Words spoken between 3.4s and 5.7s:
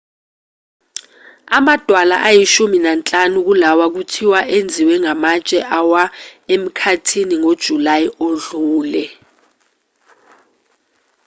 kulawa kuthiwa enziwe amatshe